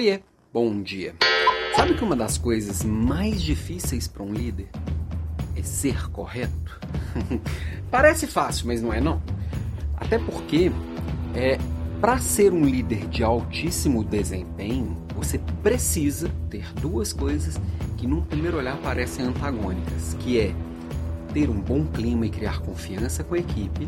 Oiê, 0.00 0.22
bom 0.50 0.82
dia. 0.82 1.14
Sabe 1.76 1.92
que 1.92 2.02
uma 2.02 2.16
das 2.16 2.38
coisas 2.38 2.82
mais 2.82 3.42
difíceis 3.42 4.08
para 4.08 4.22
um 4.22 4.32
líder 4.32 4.70
é 5.54 5.62
ser 5.62 6.10
correto? 6.10 6.80
Parece 7.90 8.26
fácil, 8.26 8.66
mas 8.66 8.80
não 8.80 8.94
é 8.94 8.98
não. 8.98 9.20
Até 9.94 10.18
porque 10.18 10.72
é 11.34 11.58
para 12.00 12.16
ser 12.18 12.50
um 12.50 12.64
líder 12.64 13.08
de 13.08 13.22
altíssimo 13.22 14.02
desempenho, 14.02 14.96
você 15.14 15.38
precisa 15.62 16.30
ter 16.48 16.72
duas 16.80 17.12
coisas 17.12 17.60
que 17.98 18.06
num 18.06 18.22
primeiro 18.22 18.56
olhar 18.56 18.78
parecem 18.78 19.26
antagônicas, 19.26 20.16
que 20.20 20.40
é 20.40 20.54
ter 21.34 21.50
um 21.50 21.60
bom 21.60 21.84
clima 21.84 22.24
e 22.24 22.30
criar 22.30 22.60
confiança 22.60 23.22
com 23.22 23.34
a 23.34 23.38
equipe 23.38 23.86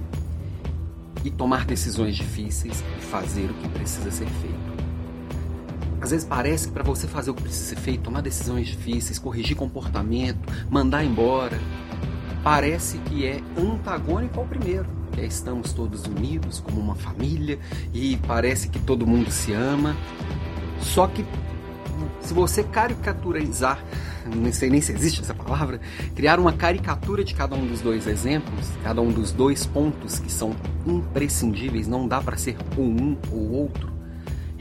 e 1.24 1.30
tomar 1.30 1.64
decisões 1.64 2.14
difíceis 2.14 2.84
e 2.98 3.00
fazer 3.00 3.50
o 3.50 3.54
que 3.54 3.68
precisa 3.70 4.10
ser 4.10 4.26
feito. 4.26 4.91
Às 6.02 6.10
vezes 6.10 6.26
parece 6.26 6.66
que 6.66 6.74
para 6.74 6.82
você 6.82 7.06
fazer 7.06 7.30
o 7.30 7.34
que 7.34 7.42
precisa 7.42 7.64
ser 7.64 7.76
feito, 7.76 8.02
tomar 8.02 8.22
decisões 8.22 8.66
difíceis, 8.66 9.20
corrigir 9.20 9.56
comportamento, 9.56 10.40
mandar 10.68 11.04
embora, 11.04 11.56
parece 12.42 12.98
que 12.98 13.24
é 13.24 13.40
antagônico 13.56 14.40
ao 14.40 14.44
primeiro. 14.44 14.84
É 15.16 15.24
estamos 15.24 15.72
todos 15.72 16.04
unidos 16.06 16.58
como 16.58 16.80
uma 16.80 16.96
família 16.96 17.56
e 17.94 18.16
parece 18.26 18.68
que 18.68 18.80
todo 18.80 19.06
mundo 19.06 19.30
se 19.30 19.52
ama. 19.52 19.96
Só 20.80 21.06
que 21.06 21.24
se 22.20 22.34
você 22.34 22.64
caricaturizar, 22.64 23.78
não 24.26 24.52
sei 24.52 24.70
nem 24.70 24.80
se 24.80 24.90
existe 24.90 25.20
essa 25.20 25.34
palavra, 25.34 25.80
criar 26.16 26.40
uma 26.40 26.52
caricatura 26.52 27.22
de 27.22 27.32
cada 27.32 27.54
um 27.54 27.64
dos 27.64 27.80
dois 27.80 28.08
exemplos, 28.08 28.70
cada 28.82 29.00
um 29.00 29.12
dos 29.12 29.30
dois 29.30 29.66
pontos 29.66 30.18
que 30.18 30.32
são 30.32 30.52
imprescindíveis, 30.84 31.86
não 31.86 32.08
dá 32.08 32.20
para 32.20 32.36
ser 32.36 32.56
ou 32.76 32.86
um 32.86 33.16
ou 33.30 33.52
outro 33.52 33.91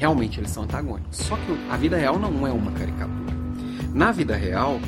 realmente 0.01 0.39
eles 0.39 0.49
são 0.49 0.63
antagônicos. 0.63 1.15
Só 1.15 1.35
que 1.35 1.57
a 1.69 1.77
vida 1.77 1.95
real 1.95 2.17
não 2.17 2.47
é 2.47 2.51
uma 2.51 2.71
caricatura. 2.71 3.31
Na 3.93 4.11
vida 4.11 4.35
real, 4.35 4.79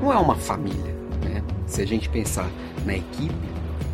não 0.00 0.12
é 0.12 0.16
uma 0.16 0.36
família. 0.36 0.94
Né? 1.24 1.42
Se 1.66 1.82
a 1.82 1.86
gente 1.86 2.08
pensar 2.08 2.48
na 2.86 2.94
equipe, 2.94 3.34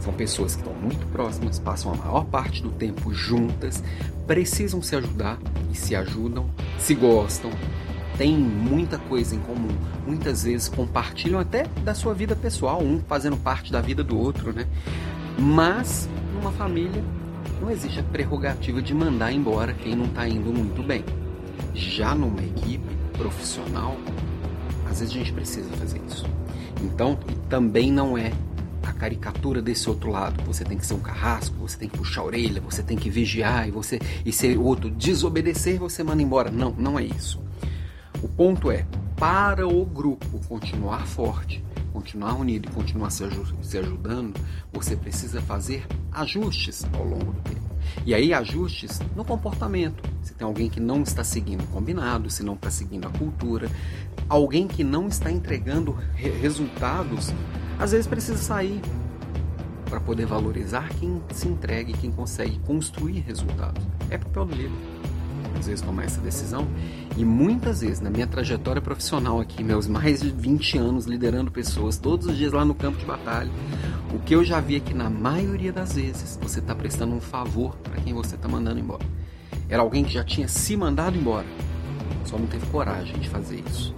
são 0.02 0.12
pessoas 0.12 0.54
que 0.54 0.60
estão 0.60 0.74
muito 0.74 1.06
próximas, 1.06 1.58
passam 1.58 1.94
a 1.94 1.96
maior 1.96 2.26
parte 2.26 2.62
do 2.62 2.70
tempo 2.70 3.14
juntas, 3.14 3.82
precisam 4.26 4.82
se 4.82 4.94
ajudar 4.94 5.38
e 5.72 5.74
se 5.74 5.96
ajudam, 5.96 6.50
se 6.78 6.94
gostam, 6.94 7.50
têm 8.18 8.36
muita 8.36 8.98
coisa 8.98 9.34
em 9.34 9.38
comum. 9.38 9.74
Muitas 10.06 10.44
vezes 10.44 10.68
compartilham 10.68 11.40
até 11.40 11.62
da 11.82 11.94
sua 11.94 12.12
vida 12.12 12.36
pessoal, 12.36 12.82
um 12.82 13.00
fazendo 13.08 13.38
parte 13.38 13.72
da 13.72 13.80
vida 13.80 14.04
do 14.04 14.18
outro, 14.18 14.52
né? 14.52 14.66
Mas 15.38 16.06
numa 16.34 16.52
família 16.52 17.02
não 17.64 17.70
existe 17.70 17.98
a 17.98 18.02
prerrogativa 18.02 18.82
de 18.82 18.92
mandar 18.92 19.32
embora 19.32 19.72
quem 19.72 19.96
não 19.96 20.04
está 20.04 20.28
indo 20.28 20.52
muito 20.52 20.82
bem. 20.82 21.02
Já 21.72 22.14
numa 22.14 22.42
equipe 22.42 22.94
profissional, 23.16 23.96
às 24.84 25.00
vezes 25.00 25.14
a 25.14 25.18
gente 25.18 25.32
precisa 25.32 25.70
fazer 25.70 25.98
isso. 26.06 26.26
Então, 26.82 27.18
também 27.48 27.90
não 27.90 28.18
é 28.18 28.32
a 28.82 28.92
caricatura 28.92 29.62
desse 29.62 29.88
outro 29.88 30.10
lado. 30.10 30.44
Você 30.44 30.62
tem 30.62 30.76
que 30.76 30.84
ser 30.84 30.92
um 30.92 31.00
carrasco, 31.00 31.56
você 31.56 31.78
tem 31.78 31.88
que 31.88 31.96
puxar 31.96 32.20
a 32.20 32.24
orelha, 32.24 32.60
você 32.60 32.82
tem 32.82 32.98
que 32.98 33.08
vigiar 33.08 33.66
e 33.66 33.70
você 33.70 33.98
e 34.26 34.30
se 34.30 34.54
o 34.58 34.62
outro 34.62 34.90
desobedecer, 34.90 35.78
você 35.78 36.04
manda 36.04 36.22
embora. 36.22 36.50
Não, 36.50 36.70
não 36.76 36.98
é 36.98 37.04
isso. 37.04 37.40
O 38.22 38.28
ponto 38.28 38.70
é 38.70 38.84
para 39.16 39.66
o 39.66 39.86
grupo 39.86 40.38
continuar 40.46 41.06
forte, 41.06 41.64
continuar 41.94 42.34
unido 42.34 42.68
e 42.68 42.72
continuar 42.72 43.08
se, 43.10 43.24
ajudando, 43.78 44.34
você 44.72 44.96
precisa 44.96 45.40
fazer 45.40 45.86
ajustes 46.10 46.84
ao 46.92 47.04
longo 47.04 47.32
do 47.32 47.40
tempo. 47.42 47.62
E 48.04 48.12
aí, 48.12 48.34
ajustes 48.34 49.00
no 49.14 49.24
comportamento. 49.24 50.02
Se 50.20 50.34
tem 50.34 50.44
alguém 50.44 50.68
que 50.68 50.80
não 50.80 51.02
está 51.02 51.22
seguindo 51.22 51.62
o 51.62 51.66
combinado, 51.68 52.28
se 52.28 52.42
não 52.42 52.54
está 52.54 52.68
seguindo 52.68 53.06
a 53.06 53.10
cultura, 53.10 53.70
alguém 54.28 54.66
que 54.66 54.82
não 54.82 55.06
está 55.06 55.30
entregando 55.30 55.92
re 56.14 56.30
resultados, 56.30 57.32
às 57.78 57.92
vezes 57.92 58.08
precisa 58.08 58.38
sair 58.38 58.80
para 59.88 60.00
poder 60.00 60.26
valorizar 60.26 60.88
quem 60.98 61.22
se 61.32 61.46
entrega 61.46 61.92
e 61.92 61.94
quem 61.94 62.10
consegue 62.10 62.58
construir 62.60 63.20
resultados. 63.20 63.86
É 64.10 64.18
papel 64.18 64.46
do 64.46 64.54
líder 64.56 65.13
às 65.58 65.66
vezes 65.66 65.80
tomar 65.80 66.04
essa 66.04 66.20
decisão. 66.20 66.66
E 67.16 67.24
muitas 67.24 67.80
vezes, 67.80 68.00
na 68.00 68.10
minha 68.10 68.26
trajetória 68.26 68.80
profissional 68.82 69.40
aqui, 69.40 69.62
meus 69.62 69.86
mais 69.86 70.20
de 70.20 70.30
20 70.30 70.78
anos 70.78 71.06
liderando 71.06 71.50
pessoas, 71.50 71.98
todos 71.98 72.26
os 72.26 72.36
dias 72.36 72.52
lá 72.52 72.64
no 72.64 72.74
campo 72.74 72.98
de 72.98 73.04
batalha, 73.04 73.50
o 74.12 74.18
que 74.18 74.34
eu 74.34 74.44
já 74.44 74.60
vi 74.60 74.76
é 74.76 74.80
que 74.80 74.94
na 74.94 75.10
maioria 75.10 75.72
das 75.72 75.94
vezes 75.94 76.38
você 76.40 76.60
está 76.60 76.74
prestando 76.74 77.14
um 77.14 77.20
favor 77.20 77.76
para 77.76 78.00
quem 78.00 78.12
você 78.12 78.34
está 78.34 78.48
mandando 78.48 78.78
embora. 78.78 79.04
Era 79.68 79.82
alguém 79.82 80.04
que 80.04 80.12
já 80.12 80.24
tinha 80.24 80.48
se 80.48 80.76
mandado 80.76 81.16
embora, 81.16 81.46
só 82.24 82.38
não 82.38 82.46
teve 82.46 82.66
coragem 82.66 83.18
de 83.18 83.28
fazer 83.28 83.62
isso. 83.68 83.94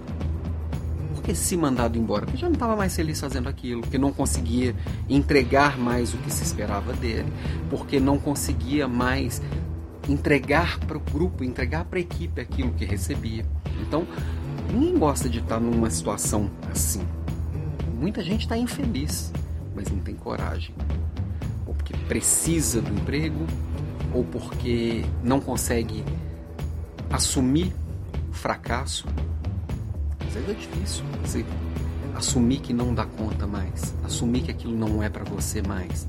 Que 1.27 1.35
se 1.35 1.57
mandado 1.57 1.97
embora? 1.97 2.25
Porque 2.25 2.37
já 2.37 2.47
não 2.47 2.53
estava 2.53 2.73
mais 2.73 2.95
feliz 2.95 3.19
fazendo 3.19 3.49
aquilo, 3.49 3.81
porque 3.81 3.97
não 3.97 4.13
conseguia 4.13 4.73
entregar 5.09 5.77
mais 5.77 6.13
o 6.13 6.17
que 6.19 6.31
se 6.31 6.41
esperava 6.41 6.93
dele, 6.93 7.27
porque 7.69 7.99
não 7.99 8.17
conseguia 8.17 8.87
mais 8.87 9.41
entregar 10.07 10.79
para 10.79 10.97
o 10.97 10.99
grupo, 10.99 11.43
entregar 11.43 11.85
para 11.85 11.99
a 11.99 12.01
equipe 12.01 12.41
aquilo 12.41 12.73
que 12.73 12.85
recebia. 12.85 13.45
Então, 13.81 14.07
ninguém 14.71 14.97
gosta 14.97 15.29
de 15.29 15.39
estar 15.39 15.59
numa 15.59 15.89
situação 15.89 16.49
assim. 16.71 17.01
Muita 17.99 18.23
gente 18.23 18.41
está 18.41 18.57
infeliz, 18.57 19.33
mas 19.75 19.89
não 19.89 19.99
tem 19.99 20.15
coragem. 20.15 20.73
Ou 21.65 21.73
porque 21.73 21.93
precisa 22.07 22.81
do 22.81 22.93
emprego, 22.93 23.45
ou 24.13 24.23
porque 24.23 25.03
não 25.23 25.39
consegue 25.39 26.03
assumir 27.09 27.73
o 28.29 28.33
fracasso. 28.33 29.05
Às 30.19 30.33
vezes 30.33 30.49
é 30.49 30.53
difícil 30.53 31.05
você 31.21 31.45
assumir 32.15 32.59
que 32.59 32.73
não 32.73 32.93
dá 32.93 33.05
conta 33.05 33.45
mais, 33.45 33.93
assumir 34.03 34.41
que 34.41 34.51
aquilo 34.51 34.75
não 34.75 35.01
é 35.01 35.09
para 35.09 35.23
você 35.23 35.61
mais. 35.61 36.07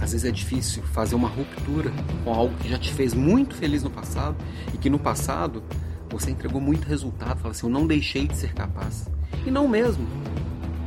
Às 0.00 0.12
vezes 0.12 0.24
é 0.24 0.30
difícil 0.30 0.82
fazer 0.82 1.14
uma 1.14 1.28
ruptura 1.28 1.90
com 2.24 2.32
algo 2.32 2.54
que 2.56 2.68
já 2.68 2.78
te 2.78 2.92
fez 2.92 3.14
muito 3.14 3.54
feliz 3.54 3.82
no 3.82 3.90
passado 3.90 4.36
e 4.72 4.78
que 4.78 4.90
no 4.90 4.98
passado 4.98 5.62
você 6.10 6.30
entregou 6.30 6.60
muito 6.60 6.86
resultado. 6.86 7.38
Fala 7.40 7.52
assim, 7.52 7.66
eu 7.66 7.72
não 7.72 7.86
deixei 7.86 8.26
de 8.26 8.36
ser 8.36 8.52
capaz. 8.52 9.08
E 9.46 9.50
não 9.50 9.66
mesmo. 9.66 10.06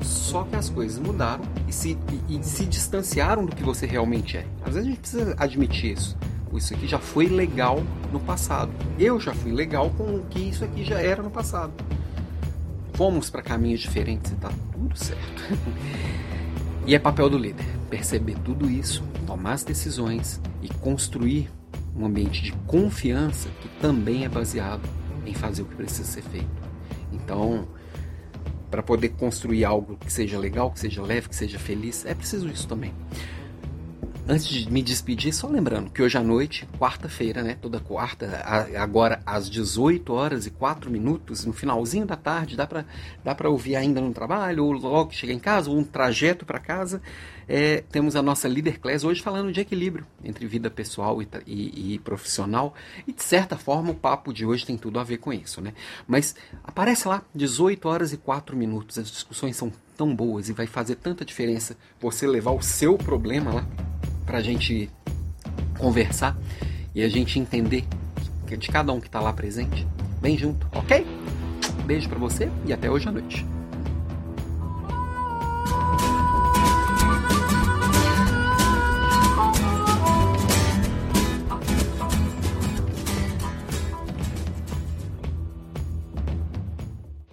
Só 0.01 0.43
que 0.43 0.55
as 0.55 0.69
coisas 0.69 0.99
mudaram 0.99 1.43
e 1.67 1.73
se, 1.73 1.97
e, 2.29 2.37
e 2.37 2.43
se 2.43 2.65
distanciaram 2.65 3.45
do 3.45 3.55
que 3.55 3.63
você 3.63 3.85
realmente 3.85 4.37
é. 4.37 4.45
Às 4.61 4.75
vezes 4.75 4.87
a 4.87 4.89
gente 4.89 4.99
precisa 4.99 5.35
admitir 5.37 5.93
isso. 5.93 6.17
Isso 6.53 6.73
aqui 6.73 6.87
já 6.87 6.97
foi 6.97 7.27
legal 7.27 7.83
no 8.11 8.19
passado. 8.19 8.71
Eu 8.97 9.19
já 9.19 9.33
fui 9.33 9.51
legal 9.51 9.89
com 9.91 10.15
o 10.15 10.25
que 10.29 10.39
isso 10.39 10.63
aqui 10.63 10.83
já 10.83 10.99
era 10.99 11.21
no 11.21 11.29
passado. 11.29 11.73
Fomos 12.93 13.29
para 13.29 13.41
caminhos 13.41 13.81
diferentes 13.81 14.31
e 14.31 14.35
tá 14.35 14.49
tudo 14.71 14.97
certo. 14.97 15.43
e 16.87 16.95
é 16.95 16.99
papel 16.99 17.29
do 17.29 17.37
líder 17.37 17.65
perceber 17.89 18.37
tudo 18.45 18.69
isso, 18.69 19.03
tomar 19.25 19.53
as 19.53 19.63
decisões 19.63 20.41
e 20.61 20.69
construir 20.69 21.49
um 21.93 22.05
ambiente 22.05 22.41
de 22.41 22.53
confiança 22.65 23.49
que 23.61 23.67
também 23.81 24.23
é 24.23 24.29
baseado 24.29 24.87
em 25.25 25.33
fazer 25.33 25.63
o 25.63 25.65
que 25.65 25.75
precisa 25.75 26.05
ser 26.05 26.21
feito. 26.23 26.47
Então, 27.11 27.67
para 28.71 28.81
poder 28.81 29.09
construir 29.09 29.65
algo 29.65 29.97
que 29.97 30.11
seja 30.11 30.39
legal, 30.39 30.71
que 30.71 30.79
seja 30.79 31.01
leve, 31.01 31.27
que 31.27 31.35
seja 31.35 31.59
feliz, 31.59 32.05
é 32.05 32.13
preciso 32.13 32.47
isso 32.47 32.67
também. 32.67 32.93
Antes 34.29 34.49
de 34.49 34.69
me 34.69 34.83
despedir, 34.83 35.33
só 35.33 35.47
lembrando 35.47 35.89
que 35.89 36.01
hoje 36.01 36.17
à 36.17 36.21
noite, 36.21 36.67
quarta-feira, 36.77 37.41
né, 37.41 37.57
toda 37.61 37.79
quarta, 37.79 38.43
agora 38.77 39.21
às 39.25 39.49
18 39.49 40.11
horas 40.11 40.45
e 40.45 40.51
4 40.51 40.91
minutos, 40.91 41.45
no 41.45 41.53
finalzinho 41.53 42.05
da 42.05 42.17
tarde, 42.17 42.57
dá 42.57 42.67
para 42.67 42.83
dá 43.23 43.33
pra 43.33 43.49
ouvir 43.49 43.77
ainda 43.77 44.01
no 44.01 44.11
trabalho, 44.11 44.65
ou 44.65 44.73
logo 44.73 45.11
que 45.11 45.15
chega 45.15 45.31
em 45.31 45.39
casa, 45.39 45.69
ou 45.69 45.77
um 45.77 45.83
trajeto 45.83 46.45
para 46.45 46.59
casa, 46.59 47.01
é, 47.47 47.85
temos 47.89 48.17
a 48.17 48.21
nossa 48.21 48.49
Leader 48.49 48.81
Class 48.81 49.05
hoje 49.05 49.21
falando 49.21 49.49
de 49.49 49.61
equilíbrio 49.61 50.05
entre 50.21 50.45
vida 50.45 50.69
pessoal 50.69 51.21
e, 51.21 51.27
e, 51.45 51.93
e, 51.93 51.99
profissional, 51.99 52.73
e 53.07 53.13
de 53.13 53.23
certa 53.23 53.55
forma 53.55 53.91
o 53.91 53.95
papo 53.95 54.33
de 54.33 54.45
hoje 54.45 54.65
tem 54.65 54.77
tudo 54.77 54.99
a 54.99 55.05
ver 55.05 55.19
com 55.19 55.31
isso, 55.31 55.61
né? 55.61 55.73
Mas 56.05 56.35
aparece 56.65 57.07
lá, 57.07 57.23
18 57.33 57.87
horas 57.87 58.11
e 58.11 58.17
4 58.17 58.57
minutos, 58.57 58.97
as 58.97 59.09
discussões 59.09 59.55
são 59.55 59.71
tão 59.95 60.13
boas 60.13 60.49
e 60.49 60.53
vai 60.53 60.67
fazer 60.67 60.95
tanta 60.95 61.23
diferença 61.23 61.77
você 61.97 62.27
levar 62.27 62.51
o 62.51 62.61
seu 62.61 62.97
problema 62.97 63.53
lá 63.53 63.86
para 64.27 64.37
a 64.37 64.41
gente 64.41 64.91
conversar 65.79 66.37
e 66.93 67.01
a 67.01 67.09
gente 67.09 67.39
entender 67.39 67.83
que 68.45 68.53
é 68.53 68.57
de 68.57 68.67
cada 68.67 68.93
um 68.93 68.99
que 68.99 69.07
está 69.07 69.19
lá 69.19 69.33
presente. 69.33 69.87
Vem 70.21 70.37
junto, 70.37 70.67
ok? 70.71 71.05
Beijo 71.85 72.07
para 72.09 72.19
você 72.19 72.49
e 72.65 72.73
até 72.73 72.91
hoje 72.91 73.07
à 73.07 73.11
noite. 73.11 73.45